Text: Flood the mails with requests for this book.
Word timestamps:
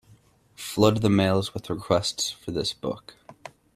Flood 0.55 1.03
the 1.03 1.11
mails 1.11 1.53
with 1.53 1.69
requests 1.69 2.31
for 2.31 2.49
this 2.49 2.73
book. 2.73 3.17